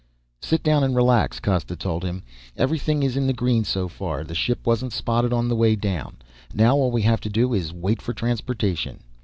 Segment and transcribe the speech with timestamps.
[0.41, 2.23] "Sit down and relax," Costa told him.
[2.57, 4.23] "Everything is in the green so far.
[4.23, 6.15] The ship wasn't spotted on the way down.
[6.55, 9.01] Now all we have to do is wait for transportation."